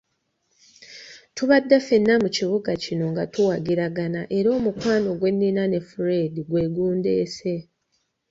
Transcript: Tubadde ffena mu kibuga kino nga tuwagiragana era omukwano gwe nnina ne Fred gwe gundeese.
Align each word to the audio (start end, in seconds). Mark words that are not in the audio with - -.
Tubadde 1.35 1.75
ffena 1.83 2.13
mu 2.23 2.29
kibuga 2.37 2.71
kino 2.83 3.05
nga 3.11 3.23
tuwagiragana 3.33 4.21
era 4.37 4.49
omukwano 4.57 5.09
gwe 5.19 5.31
nnina 5.33 5.63
ne 5.67 5.79
Fred 5.89 6.33
gwe 6.49 6.63
gundeese. 6.75 7.53